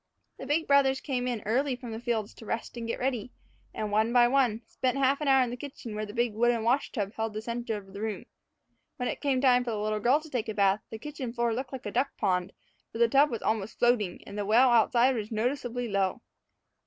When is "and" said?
2.75-2.87, 3.71-3.91, 14.25-14.35